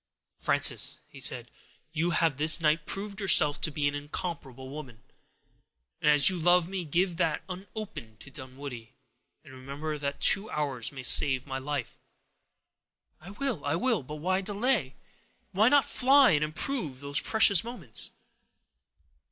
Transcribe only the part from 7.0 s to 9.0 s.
that unopened to Dunwoodie,